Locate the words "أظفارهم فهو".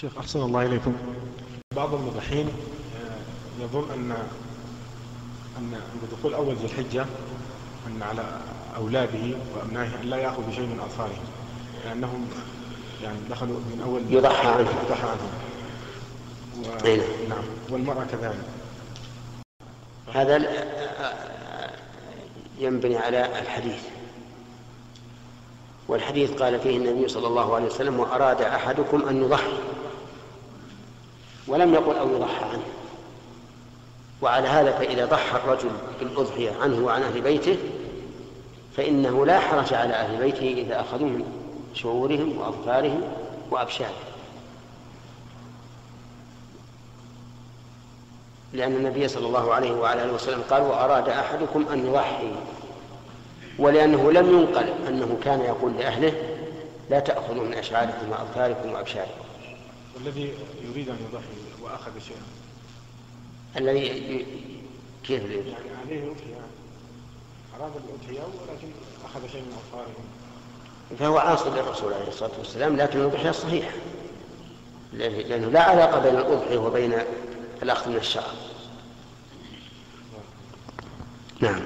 69.52-71.18